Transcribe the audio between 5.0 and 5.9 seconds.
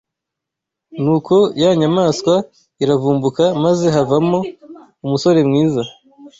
umusore mwiza